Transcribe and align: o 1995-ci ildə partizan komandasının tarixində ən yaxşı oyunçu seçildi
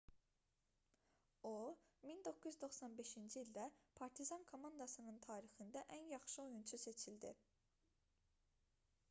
o 1.49 1.51
1995-ci 2.11 3.21
ildə 3.43 3.67
partizan 4.01 4.47
komandasının 4.53 5.21
tarixində 5.27 5.85
ən 5.99 6.11
yaxşı 6.15 6.43
oyunçu 6.47 6.81
seçildi 6.87 7.35